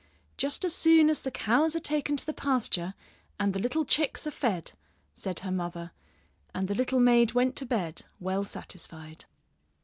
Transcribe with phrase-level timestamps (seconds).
[0.35, 2.95] "Just as soon as the cows are taken to the pasture,
[3.39, 4.71] and the little chicks are fed,"
[5.13, 5.91] said her mother;
[6.55, 9.25] and the little maid went to bed well satisfied.